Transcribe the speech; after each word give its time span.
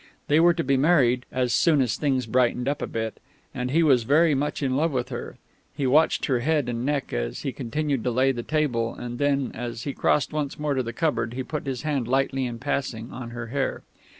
They 0.29 0.39
were 0.39 0.55
to 0.55 0.63
be 0.63 0.77
married 0.77 1.27
"as 1.31 1.53
soon 1.53 1.79
as 1.79 1.95
things 1.95 2.25
brightened 2.25 2.67
up 2.67 2.81
a 2.81 2.87
bit," 2.87 3.19
and 3.53 3.69
he 3.69 3.83
was 3.83 4.01
very 4.01 4.33
much 4.33 4.63
in 4.63 4.75
love 4.75 4.91
with 4.91 5.09
her. 5.09 5.37
He 5.77 5.85
watched 5.85 6.25
her 6.25 6.39
head 6.39 6.67
and 6.67 6.83
neck 6.83 7.13
as 7.13 7.43
he 7.43 7.51
continued 7.51 8.03
to 8.05 8.09
lay 8.09 8.31
the 8.31 8.41
table, 8.41 8.95
and 8.95 9.19
then, 9.19 9.51
as 9.53 9.83
he 9.83 9.93
crossed 9.93 10.33
once 10.33 10.57
more 10.57 10.73
to 10.73 10.81
the 10.81 10.91
cupboard, 10.91 11.35
he 11.35 11.43
put 11.43 11.67
his 11.67 11.83
hand 11.83 12.07
lightly 12.07 12.47
in 12.47 12.57
passing 12.57 13.11
on 13.13 13.29
her 13.29 13.45
hair. 13.49 13.83